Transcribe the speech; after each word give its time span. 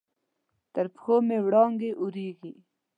تر 0.73 0.85
پښو 0.93 1.15
مې 1.27 1.37
وړانګې 1.45 1.91
اوریږې 2.01 2.53